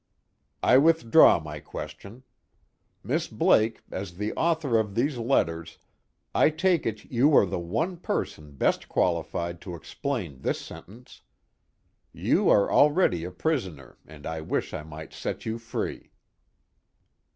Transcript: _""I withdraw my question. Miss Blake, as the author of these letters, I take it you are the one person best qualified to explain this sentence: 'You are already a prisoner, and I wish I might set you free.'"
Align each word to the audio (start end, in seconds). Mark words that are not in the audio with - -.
_""I 0.63 0.79
withdraw 0.79 1.39
my 1.39 1.59
question. 1.59 2.23
Miss 3.03 3.27
Blake, 3.27 3.83
as 3.91 4.17
the 4.17 4.33
author 4.33 4.79
of 4.79 4.95
these 4.95 5.19
letters, 5.19 5.77
I 6.33 6.49
take 6.49 6.87
it 6.87 7.03
you 7.11 7.35
are 7.35 7.45
the 7.45 7.59
one 7.59 7.97
person 7.97 8.53
best 8.53 8.89
qualified 8.89 9.61
to 9.61 9.75
explain 9.75 10.41
this 10.41 10.59
sentence: 10.59 11.21
'You 12.11 12.49
are 12.49 12.71
already 12.71 13.23
a 13.25 13.29
prisoner, 13.31 13.99
and 14.07 14.25
I 14.25 14.41
wish 14.41 14.73
I 14.73 14.81
might 14.81 15.13
set 15.13 15.45
you 15.45 15.59
free.'" 15.59 16.09